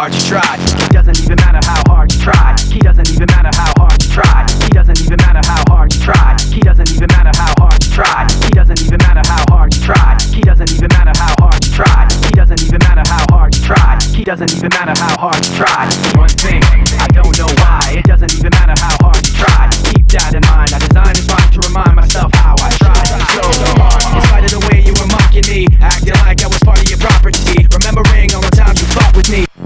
hard 0.00 0.14
you 0.16 0.32
try. 0.32 0.56
It 0.56 0.92
doesn't 0.96 1.20
even 1.20 1.36
matter 1.44 1.60
how 1.60 1.84
hard 1.92 2.08
you 2.08 2.20
try. 2.24 2.56
He 2.72 2.80
doesn't 2.80 3.12
even 3.12 3.28
matter 3.36 3.52
how 3.52 3.68
hard 3.76 4.00
you 4.00 4.08
try. 4.08 4.48
He 4.64 4.72
doesn't 4.72 4.96
even 4.96 5.20
matter 5.20 5.44
how 5.44 5.60
hard 5.68 5.92
you 5.92 6.00
try. 6.00 6.40
He 6.48 6.60
doesn't 6.64 6.88
even 6.88 7.08
matter 7.12 7.36
how 7.36 7.52
hard 7.60 7.84
you 7.84 7.92
try. 7.92 8.24
He 8.40 8.48
doesn't 8.56 8.80
even 8.80 8.96
matter 9.04 9.20
how 9.28 9.44
hard 9.52 9.68
you 9.76 9.80
try. 9.84 10.16
He 10.32 10.40
doesn't 10.40 10.72
even 10.72 10.88
matter 10.88 11.12
how 11.20 11.36
hard 11.36 11.60
you 11.60 11.72
try. 11.76 12.08
He 12.24 12.32
doesn't 12.32 12.64
even 12.64 12.80
matter 12.80 13.04
how 13.12 13.24
hard 13.28 13.52
you 13.52 13.60
try. 13.60 14.00
He 14.16 14.24
doesn't 14.24 14.52
even 14.56 14.70
matter 14.72 14.96
how 14.96 15.16
hard 15.20 15.36
you 15.44 15.52
try. 15.52 15.84
One 16.16 16.32
thing, 16.32 16.64
I 16.96 17.08
don't 17.12 17.36
know 17.36 17.52
why. 17.60 18.00
It 18.00 18.08
doesn't 18.08 18.32
even 18.40 18.56
matter 18.56 18.80
how 18.80 18.96
hard 19.04 19.20
you 19.20 19.36
try. 19.36 19.68
Keep 19.84 20.08
that 20.16 20.32
in 20.32 20.40
mind. 20.48 20.72
I 20.72 20.80
designed 20.80 21.12
this 21.20 21.28
rhyme 21.28 21.50
to 21.52 21.60
remind 21.60 21.94
myself 22.00 22.32
how 22.40 22.56
I 22.56 22.72
tried 22.80 23.20
so 23.36 23.44
hard. 23.76 24.00
In 24.16 24.22
spite 24.24 24.44
of 24.48 24.52
the 24.56 24.62
way 24.72 24.80
you 24.80 24.96
were 24.96 25.12
mocking 25.12 25.44
me, 25.44 25.68
acting 25.84 26.16
like 26.24 26.40
I 26.40 26.48
was 26.48 26.60
part 26.64 26.80
of 26.80 26.88
your 26.88 27.00
property. 27.04 27.68
Remembering 27.68 28.32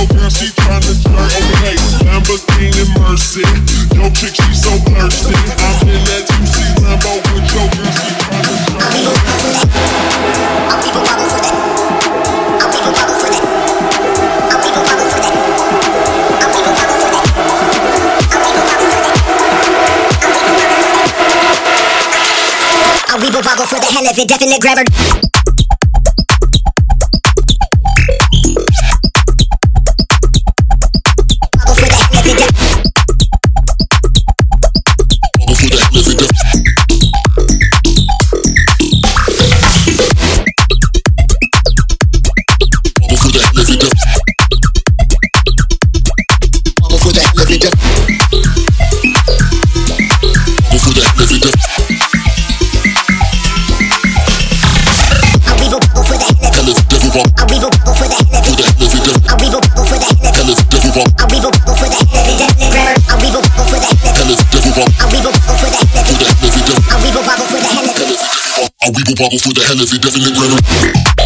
Your 0.00 0.08
girl, 0.16 0.30
she 0.30 0.48
tryna 0.56 0.96
flirt. 1.04 1.28
Okay, 1.28 1.76
Lamborghini 2.08 2.88
Mercy. 2.96 3.44
Yo, 3.92 4.08
chick, 4.16 4.32
she 4.32 4.54
so 4.56 4.72
thirsty. 4.88 5.36
I'm 5.36 5.88
in 5.88 6.00
that 6.08 6.24
2C 6.24 6.56
Lambo 6.80 7.20
with 7.36 7.52
your 7.52 7.68
girl, 7.68 7.92
she 7.92 8.08
tryna 8.16 8.56
flirt. 8.64 8.96
I'll 23.10 23.20
leave 23.20 23.34
a 23.34 23.42
wobble 23.44 23.66
for 23.66 23.78
the 23.78 23.84
hell 23.84 24.08
of 24.08 24.16
it, 24.16 24.28
definite 24.28 24.62
grabber. 24.62 25.19
Leave 69.00 69.06
a 69.06 69.22
wobble 69.22 69.38
for 69.38 69.52
the 69.54 69.62
hell 69.62 69.80
of 69.80 69.86
it. 69.86 71.16
I'll 71.16 71.19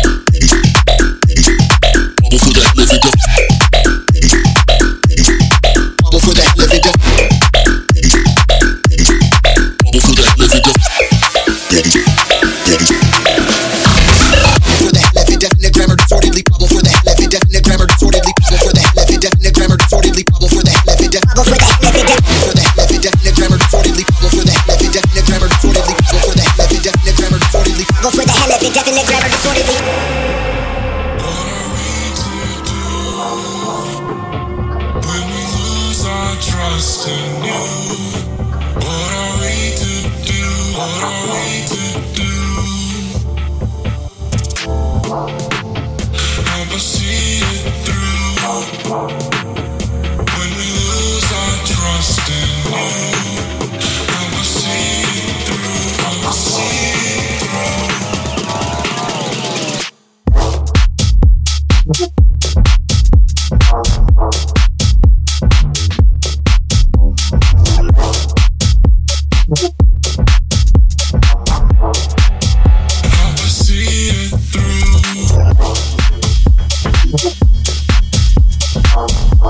getting 28.74 28.94
it, 28.96 29.06
grabbing 29.06 29.30
the 29.30 29.38
Trust 36.40 37.08
in 37.08 37.44
you. 37.44 37.62
What 38.74 39.10
are 39.14 39.34
we 39.38 39.54
to 39.78 39.92
do? 40.26 40.44
What 40.76 41.02
are 41.04 41.24
we 41.30 41.46
to 41.70 41.84
do? 42.14 42.32
See 46.76 47.38
it 47.40 47.62
through. 47.86 49.23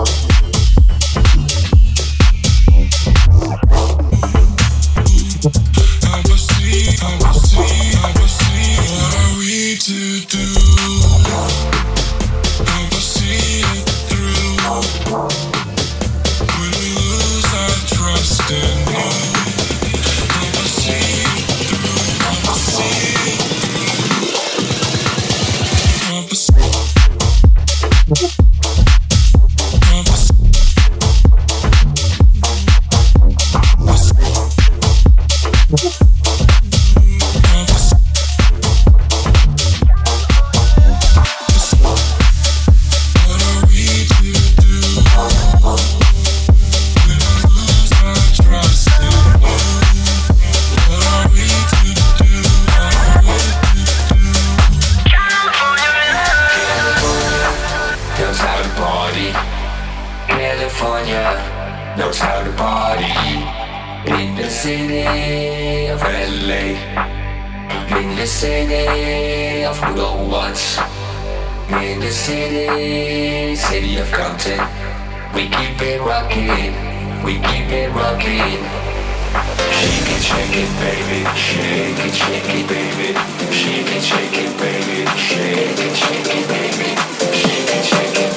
house. 0.05 0.34
city 64.65 65.89
of 65.89 66.01
LA 66.01 66.73
In 68.01 68.17
the 68.17 68.27
city 68.27 69.63
of 69.63 69.79
good 69.83 69.99
old 69.99 70.31
ones 70.33 70.79
In 71.69 72.01
the 72.01 72.11
city, 72.11 73.57
city 73.57 73.99
of 73.99 74.11
Compton. 74.11 74.61
We 75.35 75.51
keep 75.57 75.83
it 75.83 76.01
rocking, 76.01 76.73
we 77.27 77.35
keep 77.49 77.69
it 77.81 77.91
rocking. 77.93 78.63
Shake 79.77 80.11
it, 80.17 80.23
shake 80.31 80.57
it, 80.65 80.71
baby 80.81 81.21
Shake 81.45 82.01
it, 82.07 82.15
shake 82.15 82.53
it, 82.59 82.67
baby. 82.67 83.09
Shake 83.61 83.93
it, 83.97 84.03
shake 84.03 84.39
it, 84.45 84.53
baby 84.61 84.99
Shake 85.29 85.81
it, 85.87 85.95
shake 86.03 86.33
it, 86.39 86.49
baby. 86.49 86.89
Shake 87.37 87.77
it, 87.77 87.85
shake 87.85 88.19
it 88.25 88.34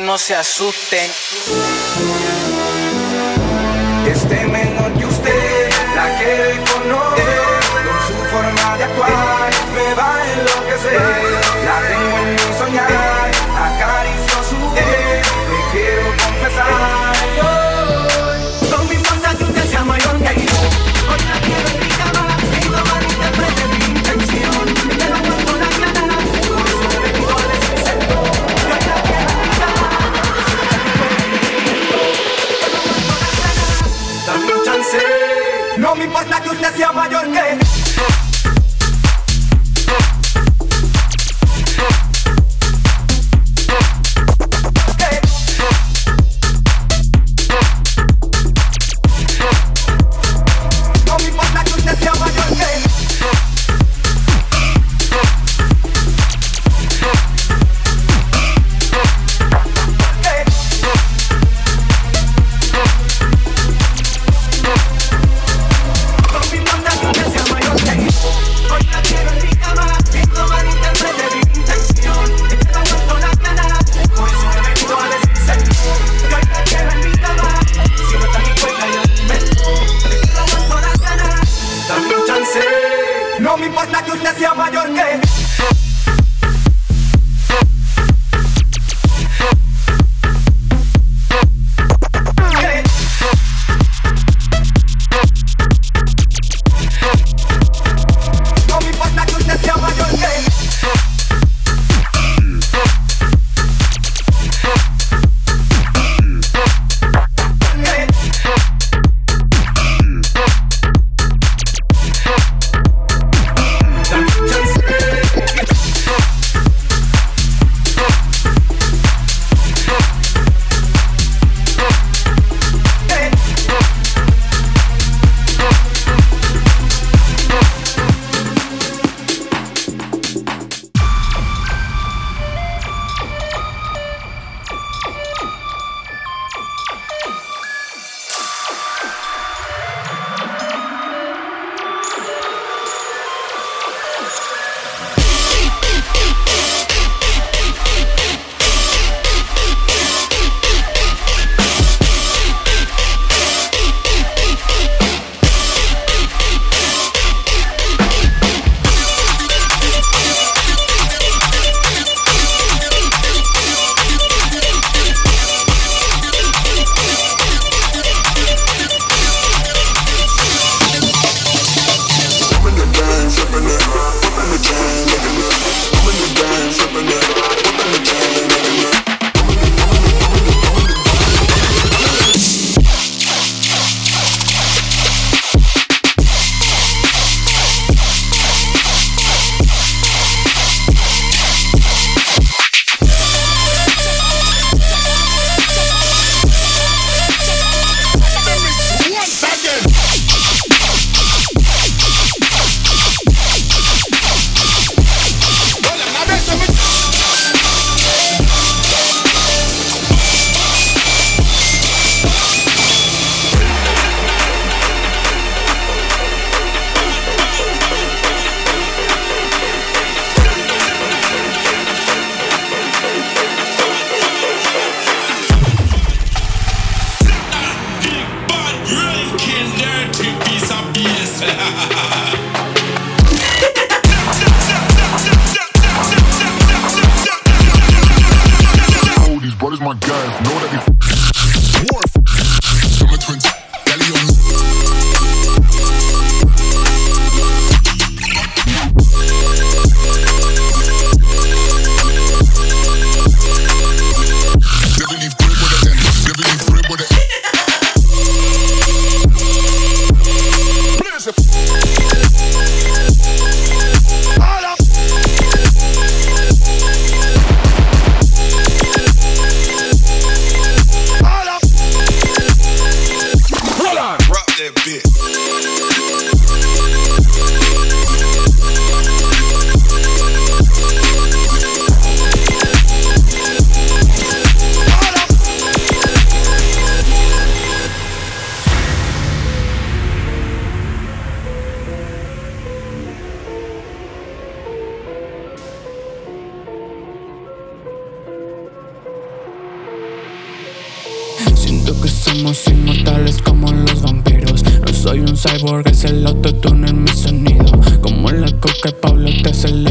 no 0.00 0.18
se 0.18 0.34
asusten. 0.34 1.10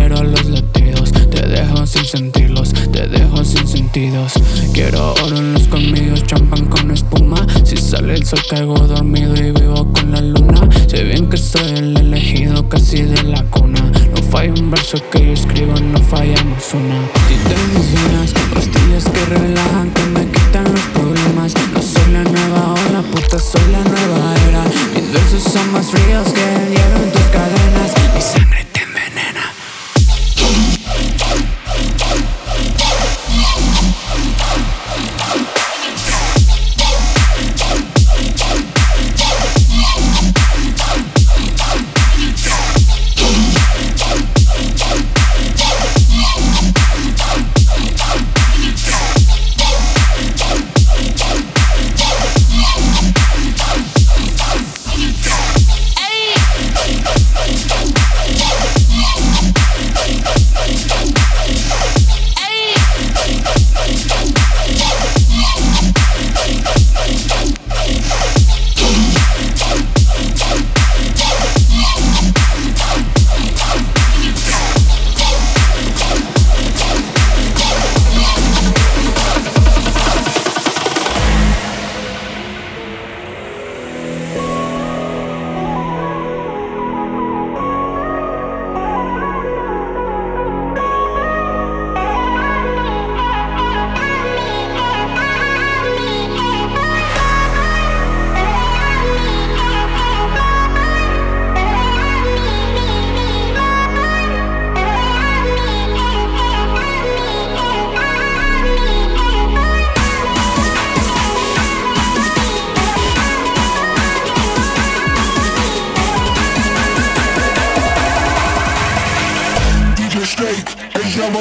Acelero 0.03 0.23
los 0.23 0.45
latidos 0.45 1.11
Te 1.11 1.41
dejo 1.47 1.85
sin 1.85 2.05
sentirlos, 2.05 2.73
te 2.91 3.07
dejo 3.07 3.43
sin 3.43 3.67
sentidos. 3.67 4.33
Quiero 4.73 5.13
oro 5.23 5.37
en 5.37 5.53
los 5.53 5.67
colmillos, 5.67 6.23
champán 6.23 6.65
con 6.65 6.91
espuma. 6.91 7.45
Si 7.63 7.77
sale 7.77 8.15
el 8.15 8.25
sol 8.25 8.39
caigo 8.49 8.75
dormido 8.75 9.35
y 9.35 9.51
vivo 9.51 9.91
con 9.91 10.11
la 10.11 10.21
luna. 10.21 10.67
Sé 10.87 11.03
bien 11.03 11.29
que 11.29 11.37
soy 11.37 11.69
el 11.71 11.97
elegido 11.97 12.67
casi 12.69 13.01
de 13.01 13.23
la 13.23 13.43
cuna. 13.45 13.81
No 13.81 14.21
falla 14.29 14.53
un 14.53 14.71
verso 14.71 14.97
que 15.11 15.25
yo 15.25 15.33
escribo, 15.33 15.73
no 15.79 15.99
fallamos 15.99 16.73
una. 16.73 16.99
Si 17.27 17.77
mis 17.77 17.93
venas, 17.93 18.33
pastillas 18.53 19.05
que 19.05 19.25
relajan, 19.25 19.91
que 19.91 20.05
me 20.05 20.31
quitan 20.31 20.63
los 20.71 20.85
problemas. 20.93 21.53
No 21.73 21.81
soy 21.81 22.13
la 22.13 22.23
nueva 22.23 22.73
ola, 22.73 23.01
puta, 23.11 23.39
soy 23.39 23.61
la 23.71 23.83
nueva 23.83 24.35
era. 24.49 24.63
Versos 25.11 25.51
son 25.51 25.71
más 25.73 25.87
fríos 25.87 26.27
que 26.31 26.55
el 26.55 26.69
hielo 26.69 27.03
en 27.03 27.11
tus 27.11 27.21
cadenas. 27.23 27.93
Mi 28.13 28.21
sangre 28.21 28.62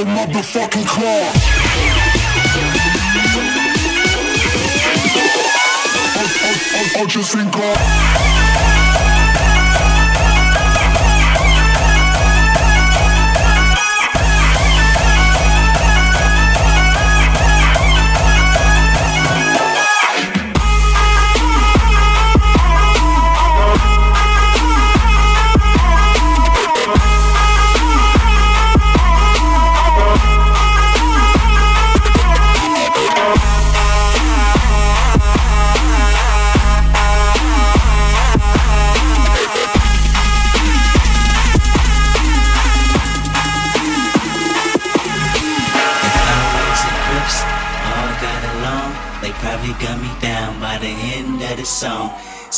motherfucking 0.05 0.87
car. 0.87 1.33
I'll 6.97 7.07
just 7.07 7.35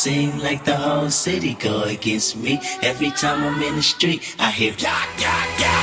think 0.05 0.35
city 1.09 1.55
go 1.55 1.81
against 1.81 2.37
me. 2.37 2.61
Every 2.83 3.09
time 3.09 3.43
I'm 3.43 3.59
in 3.63 3.75
the 3.75 3.81
street, 3.81 4.35
I 4.37 4.51
hear 4.51 4.73
yak, 4.77 5.09
yak, 5.19 5.59
yak, 5.59 5.74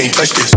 Can't 0.00 0.14
touch 0.14 0.30
this. 0.30 0.50